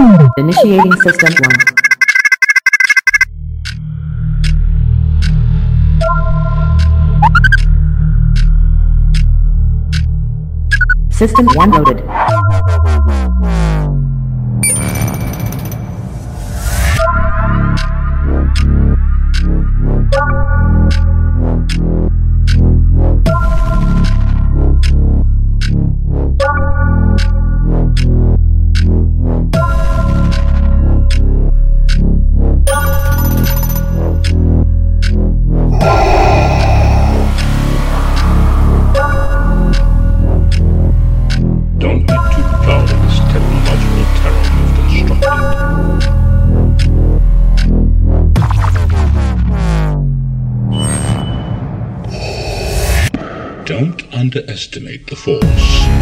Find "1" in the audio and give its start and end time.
1.40-1.52, 11.54-11.70